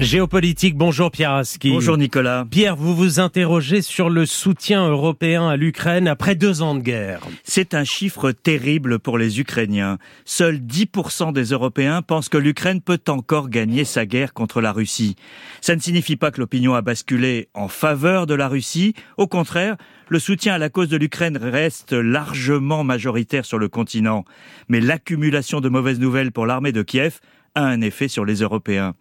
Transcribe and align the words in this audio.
Géopolitique, 0.00 0.76
bonjour 0.76 1.10
Pierre 1.10 1.32
Aski. 1.32 1.72
Bonjour 1.72 1.98
Nicolas. 1.98 2.46
Pierre, 2.48 2.76
vous 2.76 2.94
vous 2.94 3.18
interrogez 3.18 3.82
sur 3.82 4.10
le 4.10 4.26
soutien 4.26 4.88
européen 4.88 5.48
à 5.48 5.56
l'Ukraine 5.56 6.06
après 6.06 6.36
deux 6.36 6.62
ans 6.62 6.76
de 6.76 6.82
guerre. 6.82 7.18
C'est 7.42 7.74
un 7.74 7.82
chiffre 7.82 8.30
terrible 8.30 9.00
pour 9.00 9.18
les 9.18 9.40
Ukrainiens. 9.40 9.98
Seuls 10.24 10.58
10% 10.58 11.32
des 11.32 11.46
Européens 11.46 12.02
pensent 12.02 12.28
que 12.28 12.38
l'Ukraine 12.38 12.80
peut 12.80 13.00
encore 13.08 13.48
gagner 13.48 13.84
sa 13.84 14.06
guerre 14.06 14.34
contre 14.34 14.60
la 14.60 14.70
Russie. 14.70 15.16
Ça 15.60 15.74
ne 15.74 15.80
signifie 15.80 16.14
pas 16.14 16.30
que 16.30 16.40
l'opinion 16.40 16.74
a 16.74 16.80
basculé 16.80 17.48
en 17.52 17.66
faveur 17.66 18.26
de 18.26 18.34
la 18.34 18.46
Russie. 18.46 18.94
Au 19.16 19.26
contraire, 19.26 19.76
le 20.06 20.20
soutien 20.20 20.54
à 20.54 20.58
la 20.58 20.70
cause 20.70 20.88
de 20.88 20.96
l'Ukraine 20.96 21.36
reste 21.36 21.92
largement 21.92 22.84
majoritaire 22.84 23.44
sur 23.44 23.58
le 23.58 23.68
continent. 23.68 24.24
Mais 24.68 24.80
l'accumulation 24.80 25.60
de 25.60 25.68
mauvaises 25.68 25.98
nouvelles 25.98 26.30
pour 26.30 26.46
l'armée 26.46 26.70
de 26.70 26.82
Kiev 26.82 27.18
un 27.64 27.80
effet 27.80 28.08
sur 28.08 28.24
les 28.24 28.40
Européens. 28.40 28.94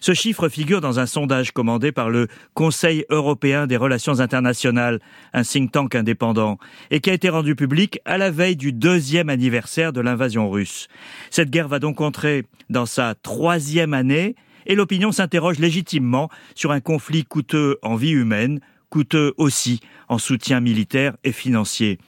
Ce 0.00 0.14
chiffre 0.14 0.48
figure 0.48 0.80
dans 0.80 1.00
un 1.00 1.06
sondage 1.06 1.52
commandé 1.52 1.90
par 1.90 2.10
le 2.10 2.28
Conseil 2.54 3.04
européen 3.10 3.66
des 3.66 3.76
relations 3.76 4.20
internationales, 4.20 5.00
un 5.32 5.42
think 5.42 5.72
tank 5.72 5.94
indépendant, 5.94 6.58
et 6.90 7.00
qui 7.00 7.10
a 7.10 7.14
été 7.14 7.28
rendu 7.28 7.54
public 7.56 8.00
à 8.04 8.18
la 8.18 8.30
veille 8.30 8.56
du 8.56 8.72
deuxième 8.72 9.30
anniversaire 9.30 9.92
de 9.92 10.00
l'invasion 10.00 10.50
russe. 10.50 10.88
Cette 11.30 11.50
guerre 11.50 11.68
va 11.68 11.78
donc 11.78 12.00
entrer 12.00 12.44
dans 12.70 12.86
sa 12.86 13.14
troisième 13.14 13.94
année, 13.94 14.36
et 14.66 14.74
l'opinion 14.74 15.12
s'interroge 15.12 15.58
légitimement 15.58 16.28
sur 16.54 16.72
un 16.72 16.80
conflit 16.80 17.24
coûteux 17.24 17.78
en 17.82 17.96
vie 17.96 18.10
humaine, 18.10 18.60
coûteux 18.90 19.32
aussi 19.36 19.80
en 20.08 20.18
soutien 20.18 20.60
militaire 20.60 21.16
et 21.24 21.32
financier. 21.32 21.98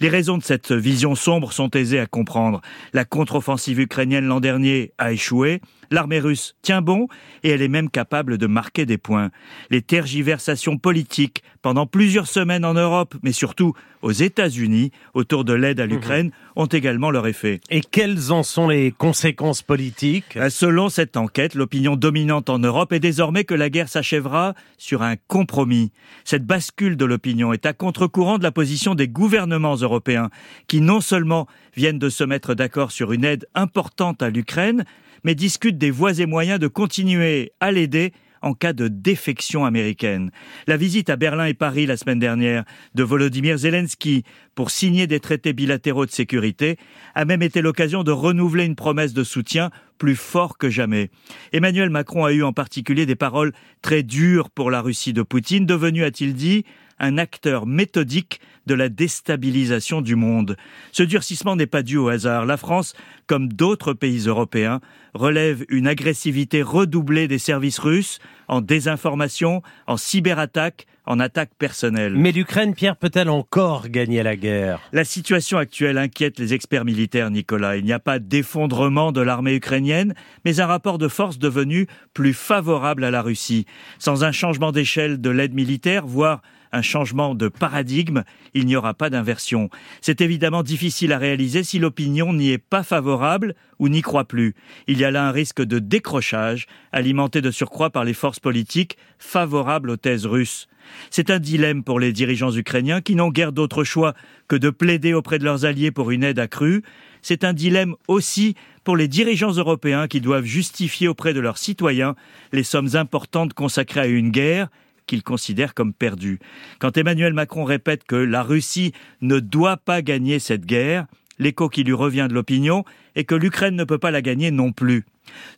Les 0.00 0.08
raisons 0.08 0.38
de 0.38 0.42
cette 0.42 0.72
vision 0.72 1.14
sombre 1.14 1.52
sont 1.52 1.70
aisées 1.70 1.98
à 1.98 2.06
comprendre. 2.06 2.60
La 2.92 3.04
contre-offensive 3.04 3.80
ukrainienne 3.80 4.26
l'an 4.26 4.40
dernier 4.40 4.92
a 4.98 5.12
échoué, 5.12 5.60
l'armée 5.90 6.20
russe 6.20 6.56
tient 6.62 6.82
bon 6.82 7.08
et 7.42 7.50
elle 7.50 7.62
est 7.62 7.68
même 7.68 7.90
capable 7.90 8.38
de 8.38 8.46
marquer 8.46 8.86
des 8.86 8.98
points. 8.98 9.30
Les 9.70 9.82
tergiversations 9.82 10.78
politiques 10.78 11.42
pendant 11.62 11.86
plusieurs 11.86 12.26
semaines 12.26 12.64
en 12.64 12.74
Europe, 12.74 13.14
mais 13.22 13.32
surtout 13.32 13.72
aux 14.02 14.12
États-Unis, 14.12 14.90
autour 15.14 15.44
de 15.44 15.54
l'aide 15.54 15.80
à 15.80 15.86
l'Ukraine, 15.86 16.30
ont 16.56 16.66
également 16.66 17.10
leur 17.10 17.26
effet. 17.26 17.60
Et 17.70 17.80
quelles 17.80 18.32
en 18.32 18.42
sont 18.42 18.68
les 18.68 18.92
conséquences 18.92 19.62
politiques? 19.62 20.36
Euh, 20.36 20.50
Selon 20.50 20.90
cette 20.90 21.16
enquête, 21.16 21.54
l'opinion 21.54 21.96
dominante 21.96 22.50
en 22.50 22.58
Europe 22.58 22.92
est 22.92 23.00
désormais 23.00 23.44
que 23.44 23.54
la 23.54 23.70
guerre 23.70 23.88
s'achèvera 23.88 24.54
sur 24.76 25.02
un 25.02 25.16
compromis. 25.16 25.90
Cette 26.24 26.44
bascule 26.44 26.98
de 26.98 27.04
l'opinion 27.06 27.43
est 27.52 27.66
à 27.66 27.72
contre-courant 27.72 28.38
de 28.38 28.42
la 28.42 28.52
position 28.52 28.94
des 28.94 29.08
gouvernements 29.08 29.76
européens, 29.76 30.30
qui 30.66 30.80
non 30.80 31.00
seulement 31.00 31.46
viennent 31.76 31.98
de 31.98 32.08
se 32.08 32.24
mettre 32.24 32.54
d'accord 32.54 32.92
sur 32.92 33.12
une 33.12 33.24
aide 33.24 33.46
importante 33.54 34.22
à 34.22 34.30
l'Ukraine, 34.30 34.84
mais 35.24 35.34
discutent 35.34 35.78
des 35.78 35.90
voies 35.90 36.18
et 36.18 36.26
moyens 36.26 36.60
de 36.60 36.68
continuer 36.68 37.52
à 37.60 37.72
l'aider 37.72 38.12
en 38.44 38.52
cas 38.52 38.74
de 38.74 38.88
défection 38.88 39.64
américaine. 39.64 40.30
La 40.66 40.76
visite 40.76 41.08
à 41.08 41.16
Berlin 41.16 41.46
et 41.46 41.54
Paris 41.54 41.86
la 41.86 41.96
semaine 41.96 42.18
dernière 42.18 42.64
de 42.94 43.02
Volodymyr 43.02 43.56
Zelensky 43.56 44.22
pour 44.54 44.70
signer 44.70 45.06
des 45.06 45.18
traités 45.18 45.54
bilatéraux 45.54 46.06
de 46.06 46.10
sécurité 46.10 46.76
a 47.14 47.24
même 47.24 47.42
été 47.42 47.62
l'occasion 47.62 48.04
de 48.04 48.12
renouveler 48.12 48.66
une 48.66 48.76
promesse 48.76 49.14
de 49.14 49.24
soutien 49.24 49.70
plus 49.98 50.16
fort 50.16 50.58
que 50.58 50.70
jamais. 50.70 51.10
Emmanuel 51.52 51.90
Macron 51.90 52.24
a 52.24 52.32
eu 52.32 52.42
en 52.42 52.52
particulier 52.52 53.06
des 53.06 53.16
paroles 53.16 53.52
très 53.82 54.02
dures 54.02 54.50
pour 54.50 54.70
la 54.70 54.80
Russie 54.80 55.12
de 55.12 55.22
Poutine, 55.22 55.66
devenu, 55.66 56.04
a-t-il 56.04 56.34
dit, 56.34 56.64
un 56.98 57.18
acteur 57.18 57.66
méthodique 57.66 58.40
de 58.66 58.74
la 58.74 58.88
déstabilisation 58.88 60.00
du 60.00 60.16
monde. 60.16 60.56
Ce 60.92 61.02
durcissement 61.02 61.56
n'est 61.56 61.66
pas 61.66 61.82
dû 61.82 61.96
au 61.96 62.08
hasard. 62.08 62.46
La 62.46 62.56
France, 62.56 62.94
comme 63.26 63.52
d'autres 63.52 63.92
pays 63.92 64.26
européens, 64.26 64.80
relève 65.12 65.64
une 65.68 65.86
agressivité 65.86 66.62
redoublée 66.62 67.28
des 67.28 67.38
services 67.38 67.78
russes 67.78 68.20
en 68.48 68.60
désinformation, 68.60 69.62
en 69.86 69.96
cyberattaque, 69.96 70.86
en 71.06 71.20
attaque 71.20 71.50
personnelle. 71.58 72.14
Mais 72.16 72.32
l'Ukraine, 72.32 72.74
Pierre, 72.74 72.96
peut-elle 72.96 73.28
encore 73.28 73.88
gagner 73.88 74.22
la 74.22 74.36
guerre? 74.36 74.80
La 74.92 75.04
situation 75.04 75.58
actuelle 75.58 75.98
inquiète 75.98 76.38
les 76.38 76.54
experts 76.54 76.84
militaires, 76.84 77.30
Nicolas. 77.30 77.76
Il 77.76 77.84
n'y 77.84 77.92
a 77.92 77.98
pas 77.98 78.18
d'effondrement 78.18 79.12
de 79.12 79.20
l'armée 79.20 79.54
ukrainienne, 79.54 80.14
mais 80.44 80.60
un 80.60 80.66
rapport 80.66 80.98
de 80.98 81.08
force 81.08 81.38
devenu 81.38 81.86
plus 82.14 82.32
favorable 82.32 83.04
à 83.04 83.10
la 83.10 83.22
Russie. 83.22 83.66
Sans 83.98 84.24
un 84.24 84.32
changement 84.32 84.72
d'échelle 84.72 85.20
de 85.20 85.30
l'aide 85.30 85.54
militaire, 85.54 86.06
voire 86.06 86.40
un 86.74 86.82
changement 86.82 87.34
de 87.34 87.48
paradigme, 87.48 88.24
il 88.52 88.66
n'y 88.66 88.76
aura 88.76 88.94
pas 88.94 89.08
d'inversion. 89.08 89.70
C'est 90.00 90.20
évidemment 90.20 90.62
difficile 90.62 91.12
à 91.12 91.18
réaliser 91.18 91.62
si 91.62 91.78
l'opinion 91.78 92.32
n'y 92.32 92.50
est 92.50 92.58
pas 92.58 92.82
favorable 92.82 93.54
ou 93.78 93.88
n'y 93.88 94.02
croit 94.02 94.24
plus. 94.24 94.54
Il 94.88 94.98
y 94.98 95.04
a 95.04 95.10
là 95.10 95.26
un 95.26 95.30
risque 95.30 95.62
de 95.62 95.78
décrochage, 95.78 96.66
alimenté 96.92 97.40
de 97.40 97.50
surcroît 97.50 97.90
par 97.90 98.04
les 98.04 98.14
forces 98.14 98.40
politiques 98.40 98.96
favorables 99.18 99.90
aux 99.90 99.96
thèses 99.96 100.26
russes. 100.26 100.68
C'est 101.10 101.30
un 101.30 101.38
dilemme 101.38 101.82
pour 101.82 101.98
les 101.98 102.12
dirigeants 102.12 102.54
ukrainiens 102.54 103.00
qui 103.00 103.14
n'ont 103.14 103.30
guère 103.30 103.52
d'autre 103.52 103.84
choix 103.84 104.14
que 104.48 104.56
de 104.56 104.70
plaider 104.70 105.14
auprès 105.14 105.38
de 105.38 105.44
leurs 105.44 105.64
alliés 105.64 105.90
pour 105.90 106.10
une 106.10 106.24
aide 106.24 106.38
accrue. 106.38 106.82
C'est 107.22 107.44
un 107.44 107.54
dilemme 107.54 107.94
aussi 108.06 108.54
pour 108.82 108.96
les 108.96 109.08
dirigeants 109.08 109.52
européens 109.52 110.08
qui 110.08 110.20
doivent 110.20 110.44
justifier 110.44 111.08
auprès 111.08 111.32
de 111.32 111.40
leurs 111.40 111.56
citoyens 111.56 112.16
les 112.52 112.64
sommes 112.64 112.96
importantes 112.96 113.54
consacrées 113.54 114.00
à 114.00 114.06
une 114.06 114.30
guerre 114.30 114.68
qu'il 115.06 115.22
considère 115.22 115.74
comme 115.74 115.92
perdu. 115.92 116.38
Quand 116.78 116.96
Emmanuel 116.96 117.32
Macron 117.32 117.64
répète 117.64 118.04
que 118.04 118.16
la 118.16 118.42
Russie 118.42 118.92
ne 119.20 119.40
doit 119.40 119.76
pas 119.76 120.02
gagner 120.02 120.38
cette 120.38 120.66
guerre, 120.66 121.06
l'écho 121.38 121.68
qui 121.68 121.84
lui 121.84 121.92
revient 121.92 122.26
de 122.28 122.34
l'opinion 122.34 122.84
est 123.14 123.24
que 123.24 123.34
l'Ukraine 123.34 123.76
ne 123.76 123.84
peut 123.84 123.98
pas 123.98 124.10
la 124.10 124.22
gagner 124.22 124.50
non 124.50 124.72
plus. 124.72 125.04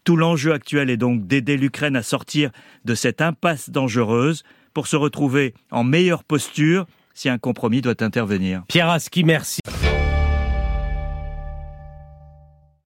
Tout 0.04 0.16
l'enjeu 0.16 0.52
actuel 0.52 0.90
est 0.90 0.96
donc 0.96 1.26
d'aider 1.26 1.56
l'Ukraine 1.56 1.96
à 1.96 2.02
sortir 2.02 2.50
de 2.84 2.94
cette 2.94 3.20
impasse 3.20 3.70
dangereuse 3.70 4.44
pour 4.74 4.86
se 4.86 4.96
retrouver 4.96 5.54
en 5.70 5.84
meilleure 5.84 6.24
posture 6.24 6.86
si 7.14 7.28
un 7.28 7.38
compromis 7.38 7.80
doit 7.80 8.02
intervenir. 8.02 8.62
Pierre 8.68 8.90
Aski, 8.90 9.24
merci. 9.24 9.60